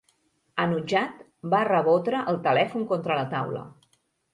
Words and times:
Enutjat, 0.63 1.21
va 1.53 1.61
rebotre 1.71 2.25
el 2.35 2.43
telèfon 2.51 2.91
contra 2.95 3.23
la 3.23 3.33
taula. 3.39 3.69